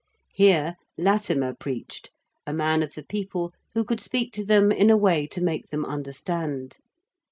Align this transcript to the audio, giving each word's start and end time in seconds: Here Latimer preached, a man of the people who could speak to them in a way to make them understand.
Here 0.33 0.77
Latimer 0.97 1.53
preached, 1.53 2.09
a 2.47 2.53
man 2.53 2.81
of 2.81 2.95
the 2.95 3.03
people 3.03 3.53
who 3.75 3.83
could 3.83 3.99
speak 3.99 4.33
to 4.33 4.43
them 4.43 4.71
in 4.71 4.89
a 4.89 4.97
way 4.97 5.27
to 5.27 5.41
make 5.41 5.67
them 5.67 5.85
understand. 5.85 6.77